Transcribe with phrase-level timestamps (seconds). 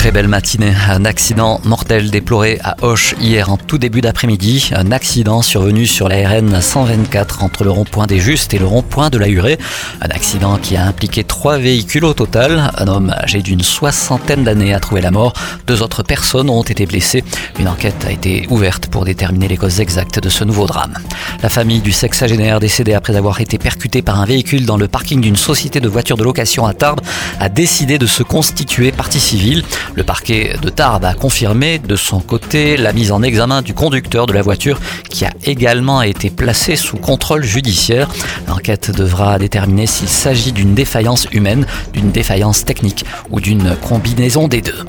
[0.00, 0.72] Très belle matinée.
[0.88, 4.70] Un accident mortel déploré à Hoche hier en tout début d'après-midi.
[4.74, 9.10] Un accident survenu sur la RN 124 entre le rond-point des Justes et le rond-point
[9.10, 9.58] de la Hurée.
[10.00, 12.70] Un accident qui a impliqué trois véhicules au total.
[12.78, 15.34] Un homme âgé d'une soixantaine d'années a trouvé la mort.
[15.66, 17.22] Deux autres personnes ont été blessées.
[17.58, 20.94] Une enquête a été ouverte pour déterminer les causes exactes de ce nouveau drame.
[21.42, 25.20] La famille du sexagénaire décédé après avoir été percuté par un véhicule dans le parking
[25.20, 27.02] d'une société de voitures de location à Tarbes
[27.38, 29.62] a décidé de se constituer partie civile.
[29.96, 34.26] Le parquet de Tarbes a confirmé de son côté la mise en examen du conducteur
[34.26, 38.08] de la voiture qui a également été placé sous contrôle judiciaire.
[38.48, 44.62] L'enquête devra déterminer s'il s'agit d'une défaillance humaine, d'une défaillance technique ou d'une combinaison des
[44.62, 44.84] deux.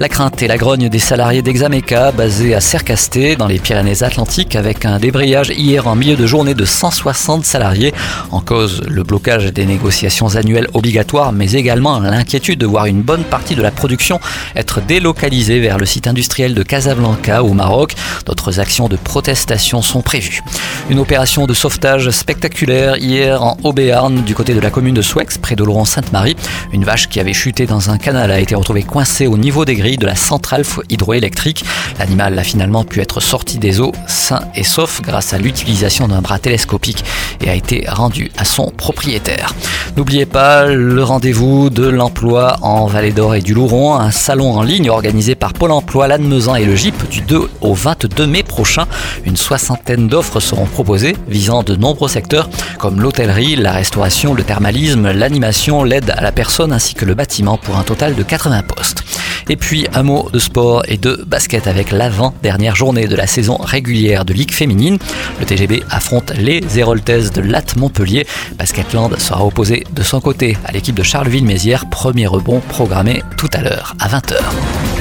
[0.00, 4.84] La crainte et la grogne des salariés d'Exameca, basés à Cercasté, dans les Pyrénées-Atlantiques, avec
[4.84, 7.94] un débrayage hier en milieu de journée de 160 salariés.
[8.32, 13.22] En cause, le blocage des négociations annuelles obligatoires, mais également l'inquiétude de voir une bonne
[13.22, 14.18] partie de la production
[14.56, 17.94] être délocalisée vers le site industriel de Casablanca au Maroc.
[18.26, 20.42] D'autres actions de protestation sont prévues.
[20.90, 25.38] Une opération de sauvetage spectaculaire hier en Haut-Béarn, du côté de la commune de Souex,
[25.38, 26.36] près de Laurent-Sainte-Marie.
[26.72, 29.74] Une vache qui avait chuté dans un canal a été retrouvée coincée au niveau des
[29.74, 31.64] de la centrale hydroélectrique.
[31.98, 36.22] L'animal a finalement pu être sorti des eaux sain et sauf grâce à l'utilisation d'un
[36.22, 37.04] bras télescopique
[37.42, 39.52] et a été rendu à son propriétaire.
[39.96, 44.10] N'oubliez pas le rendez-vous de l'emploi en Vallée d'Or et du Louron, un
[44.42, 48.42] en ligne organisé par Pôle emploi, l'Annemezan et le GIP du 2 au 22 mai
[48.42, 48.86] prochain.
[49.24, 55.12] Une soixantaine d'offres seront proposées visant de nombreux secteurs comme l'hôtellerie, la restauration, le thermalisme,
[55.12, 59.03] l'animation, l'aide à la personne ainsi que le bâtiment pour un total de 80 postes.
[59.48, 63.56] Et puis un mot de sport et de basket avec l'avant-dernière journée de la saison
[63.56, 64.98] régulière de Ligue féminine.
[65.40, 68.26] Le TGB affronte les Héroltaises de Latte Montpellier.
[68.58, 71.88] Basketland sera opposé de son côté à l'équipe de Charleville-Mézières.
[71.90, 74.93] Premier rebond programmé tout à l'heure à 20h.